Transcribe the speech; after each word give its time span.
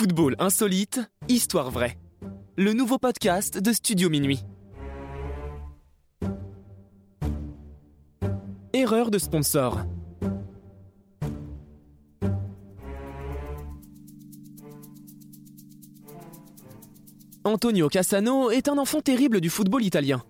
Football 0.00 0.34
insolite, 0.38 0.98
histoire 1.28 1.70
vraie. 1.70 1.98
Le 2.56 2.72
nouveau 2.72 2.96
podcast 2.96 3.58
de 3.58 3.70
Studio 3.70 4.08
Minuit. 4.08 4.42
Erreur 8.72 9.10
de 9.10 9.18
sponsor. 9.18 9.80
Antonio 17.44 17.90
Cassano 17.90 18.50
est 18.50 18.68
un 18.68 18.78
enfant 18.78 19.02
terrible 19.02 19.42
du 19.42 19.50
football 19.50 19.84
italien. 19.84 20.22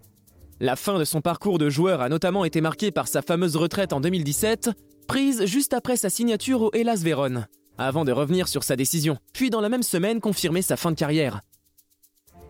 La 0.58 0.74
fin 0.74 0.98
de 0.98 1.04
son 1.04 1.20
parcours 1.20 1.58
de 1.58 1.70
joueur 1.70 2.00
a 2.00 2.08
notamment 2.08 2.44
été 2.44 2.60
marquée 2.60 2.90
par 2.90 3.06
sa 3.06 3.22
fameuse 3.22 3.54
retraite 3.54 3.92
en 3.92 4.00
2017, 4.00 4.70
prise 5.06 5.44
juste 5.44 5.74
après 5.74 5.96
sa 5.96 6.10
signature 6.10 6.60
au 6.60 6.70
Hellas 6.72 7.02
Vérone, 7.04 7.46
avant 7.86 8.04
de 8.04 8.12
revenir 8.12 8.48
sur 8.48 8.62
sa 8.62 8.76
décision, 8.76 9.16
puis 9.32 9.50
dans 9.50 9.60
la 9.60 9.68
même 9.68 9.82
semaine 9.82 10.20
confirmer 10.20 10.62
sa 10.62 10.76
fin 10.76 10.90
de 10.90 10.96
carrière. 10.96 11.40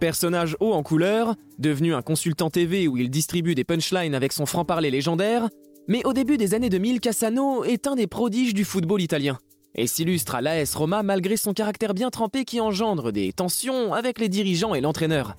Personnage 0.00 0.56
haut 0.60 0.72
en 0.72 0.82
couleur, 0.82 1.36
devenu 1.58 1.94
un 1.94 2.02
consultant 2.02 2.50
TV 2.50 2.88
où 2.88 2.96
il 2.96 3.10
distribue 3.10 3.54
des 3.54 3.64
punchlines 3.64 4.14
avec 4.14 4.32
son 4.32 4.46
franc-parler 4.46 4.90
légendaire, 4.90 5.48
mais 5.88 6.04
au 6.04 6.12
début 6.12 6.36
des 6.36 6.54
années 6.54 6.70
2000, 6.70 7.00
Cassano 7.00 7.64
est 7.64 7.86
un 7.86 7.96
des 7.96 8.06
prodiges 8.06 8.54
du 8.54 8.64
football 8.64 9.02
italien 9.02 9.38
et 9.74 9.86
s'illustre 9.86 10.34
à 10.34 10.40
l'AS 10.40 10.74
Roma 10.74 11.02
malgré 11.02 11.36
son 11.36 11.52
caractère 11.52 11.94
bien 11.94 12.10
trempé 12.10 12.44
qui 12.44 12.60
engendre 12.60 13.12
des 13.12 13.32
tensions 13.32 13.92
avec 13.92 14.18
les 14.18 14.28
dirigeants 14.28 14.74
et 14.74 14.80
l'entraîneur. 14.80 15.36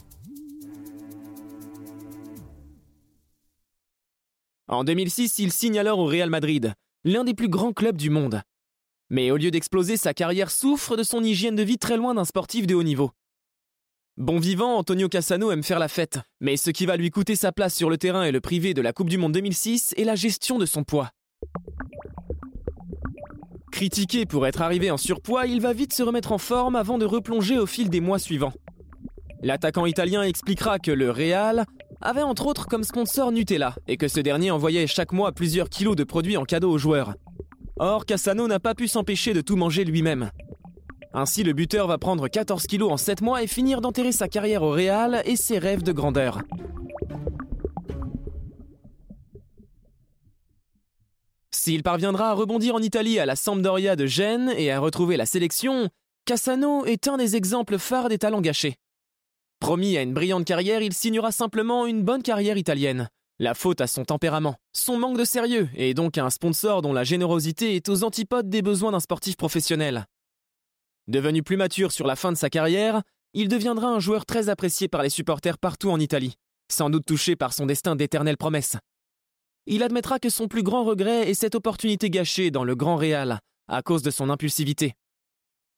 En 4.67 4.85
2006, 4.85 5.39
il 5.39 5.51
signe 5.51 5.79
alors 5.79 5.99
au 5.99 6.05
Real 6.05 6.29
Madrid, 6.29 6.73
l'un 7.03 7.25
des 7.25 7.33
plus 7.33 7.49
grands 7.49 7.73
clubs 7.73 7.97
du 7.97 8.09
monde. 8.09 8.41
Mais 9.13 9.29
au 9.29 9.35
lieu 9.35 9.51
d'exploser, 9.51 9.97
sa 9.97 10.13
carrière 10.13 10.49
souffre 10.49 10.95
de 10.95 11.03
son 11.03 11.21
hygiène 11.21 11.57
de 11.57 11.63
vie 11.63 11.77
très 11.77 11.97
loin 11.97 12.13
d'un 12.13 12.23
sportif 12.23 12.65
de 12.65 12.75
haut 12.75 12.81
niveau. 12.81 13.11
Bon 14.15 14.39
vivant, 14.39 14.77
Antonio 14.77 15.09
Cassano 15.09 15.51
aime 15.51 15.63
faire 15.63 15.79
la 15.79 15.89
fête, 15.89 16.19
mais 16.39 16.55
ce 16.55 16.69
qui 16.69 16.85
va 16.85 16.95
lui 16.95 17.09
coûter 17.09 17.35
sa 17.35 17.51
place 17.51 17.75
sur 17.75 17.89
le 17.89 17.97
terrain 17.97 18.23
et 18.23 18.31
le 18.31 18.39
privé 18.39 18.73
de 18.73 18.81
la 18.81 18.93
Coupe 18.93 19.09
du 19.09 19.17
Monde 19.17 19.33
2006 19.33 19.95
est 19.97 20.05
la 20.05 20.15
gestion 20.15 20.59
de 20.59 20.65
son 20.65 20.85
poids. 20.85 21.09
Critiqué 23.73 24.25
pour 24.25 24.47
être 24.47 24.61
arrivé 24.61 24.89
en 24.91 24.97
surpoids, 24.97 25.45
il 25.45 25.59
va 25.59 25.73
vite 25.73 25.93
se 25.93 26.03
remettre 26.03 26.31
en 26.31 26.37
forme 26.37 26.77
avant 26.77 26.97
de 26.97 27.05
replonger 27.05 27.59
au 27.59 27.65
fil 27.65 27.89
des 27.89 27.99
mois 27.99 28.19
suivants. 28.19 28.53
L'attaquant 29.41 29.85
italien 29.85 30.23
expliquera 30.23 30.79
que 30.79 30.91
le 30.91 31.11
Real 31.11 31.65
avait 31.99 32.21
entre 32.21 32.45
autres 32.45 32.65
comme 32.65 32.85
sponsor 32.85 33.33
Nutella 33.33 33.75
et 33.89 33.97
que 33.97 34.07
ce 34.07 34.21
dernier 34.21 34.51
envoyait 34.51 34.87
chaque 34.87 35.11
mois 35.11 35.33
plusieurs 35.33 35.69
kilos 35.69 35.97
de 35.97 36.05
produits 36.05 36.37
en 36.37 36.45
cadeau 36.45 36.71
aux 36.71 36.77
joueurs. 36.77 37.15
Or, 37.83 38.05
Cassano 38.05 38.47
n'a 38.47 38.59
pas 38.59 38.75
pu 38.75 38.87
s'empêcher 38.87 39.33
de 39.33 39.41
tout 39.41 39.55
manger 39.55 39.85
lui-même. 39.85 40.29
Ainsi, 41.15 41.41
le 41.41 41.53
buteur 41.53 41.87
va 41.87 41.97
prendre 41.97 42.27
14 42.27 42.67
kilos 42.67 42.91
en 42.91 42.97
7 42.97 43.21
mois 43.21 43.41
et 43.41 43.47
finir 43.47 43.81
d'enterrer 43.81 44.11
sa 44.11 44.27
carrière 44.27 44.61
au 44.61 44.69
Real 44.69 45.23
et 45.25 45.35
ses 45.35 45.57
rêves 45.57 45.81
de 45.81 45.91
grandeur. 45.91 46.43
S'il 51.49 51.81
parviendra 51.81 52.29
à 52.29 52.33
rebondir 52.33 52.75
en 52.75 52.83
Italie 52.83 53.17
à 53.17 53.25
la 53.25 53.35
Sampdoria 53.35 53.95
de 53.95 54.05
Gênes 54.05 54.53
et 54.55 54.71
à 54.71 54.79
retrouver 54.79 55.17
la 55.17 55.25
sélection, 55.25 55.89
Cassano 56.25 56.85
est 56.85 57.07
un 57.07 57.17
des 57.17 57.35
exemples 57.35 57.79
phares 57.79 58.09
des 58.09 58.19
talents 58.19 58.41
gâchés. 58.41 58.75
Promis 59.59 59.97
à 59.97 60.03
une 60.03 60.13
brillante 60.13 60.45
carrière, 60.45 60.83
il 60.83 60.93
signera 60.93 61.31
simplement 61.31 61.87
une 61.87 62.03
bonne 62.03 62.21
carrière 62.21 62.57
italienne. 62.57 63.09
La 63.43 63.55
faute 63.55 63.81
à 63.81 63.87
son 63.87 64.05
tempérament, 64.05 64.57
son 64.71 64.99
manque 64.99 65.17
de 65.17 65.25
sérieux, 65.25 65.67
et 65.73 65.95
donc 65.95 66.15
à 66.19 66.23
un 66.23 66.29
sponsor 66.29 66.83
dont 66.83 66.93
la 66.93 67.03
générosité 67.03 67.75
est 67.75 67.89
aux 67.89 68.03
antipodes 68.03 68.51
des 68.51 68.61
besoins 68.61 68.91
d'un 68.91 68.99
sportif 68.99 69.35
professionnel. 69.35 70.05
Devenu 71.07 71.41
plus 71.41 71.57
mature 71.57 71.91
sur 71.91 72.05
la 72.05 72.15
fin 72.15 72.31
de 72.31 72.37
sa 72.37 72.51
carrière, 72.51 73.01
il 73.33 73.47
deviendra 73.47 73.87
un 73.87 73.99
joueur 73.99 74.27
très 74.27 74.49
apprécié 74.49 74.87
par 74.87 75.01
les 75.01 75.09
supporters 75.09 75.57
partout 75.57 75.89
en 75.89 75.99
Italie, 75.99 76.35
sans 76.71 76.91
doute 76.91 77.07
touché 77.07 77.35
par 77.35 77.51
son 77.51 77.65
destin 77.65 77.95
d'éternelle 77.95 78.37
promesse. 78.37 78.77
Il 79.65 79.81
admettra 79.81 80.19
que 80.19 80.29
son 80.29 80.47
plus 80.47 80.61
grand 80.61 80.83
regret 80.83 81.27
est 81.27 81.33
cette 81.33 81.55
opportunité 81.55 82.11
gâchée 82.11 82.51
dans 82.51 82.63
le 82.63 82.75
Grand 82.75 82.95
Réal, 82.95 83.39
à 83.67 83.81
cause 83.81 84.03
de 84.03 84.11
son 84.11 84.29
impulsivité. 84.29 84.93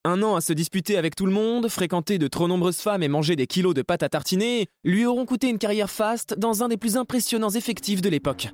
Un 0.05 0.21
an 0.21 0.35
à 0.35 0.41
se 0.41 0.51
disputer 0.51 0.97
avec 0.97 1.15
tout 1.15 1.25
le 1.25 1.31
monde, 1.31 1.69
fréquenter 1.69 2.17
de 2.17 2.27
trop 2.27 2.49
nombreuses 2.49 2.79
femmes 2.81 3.03
et 3.03 3.07
manger 3.07 3.37
des 3.37 3.47
kilos 3.47 3.73
de 3.73 3.81
pâtes 3.81 4.03
à 4.03 4.09
tartiner 4.09 4.67
lui 4.83 5.05
auront 5.05 5.25
coûté 5.25 5.47
une 5.47 5.57
carrière 5.57 5.89
faste 5.89 6.37
dans 6.37 6.61
un 6.61 6.67
des 6.67 6.75
plus 6.75 6.97
impressionnants 6.97 7.51
effectifs 7.51 8.01
de 8.01 8.09
l'époque. 8.09 8.49